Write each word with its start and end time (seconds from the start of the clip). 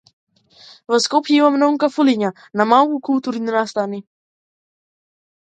Во 0.93 0.99
Скопје 1.03 1.35
има 1.39 1.51
многу 1.55 1.79
кафулиња, 1.83 2.31
но 2.59 2.67
малку 2.73 2.99
културни 3.11 3.55
настани. 3.59 4.03